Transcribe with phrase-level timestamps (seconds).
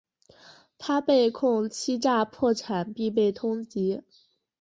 [0.79, 4.01] 他被控欺诈破产并被通缉。